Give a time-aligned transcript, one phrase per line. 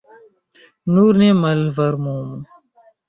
[0.93, 2.41] Nur ne malvarmumu.